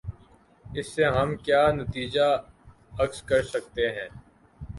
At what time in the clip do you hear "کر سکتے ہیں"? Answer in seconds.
3.23-4.09